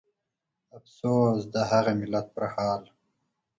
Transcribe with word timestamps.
افسوس 0.77 1.41
د 1.53 1.55
هغه 1.71 1.91
ملت 1.99 2.27
پرحال 2.35 2.81